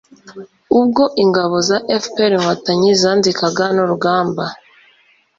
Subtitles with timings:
[0.79, 4.45] Ubwo Ingabo za FPR Inkotanyi zanzikaga n'urugamba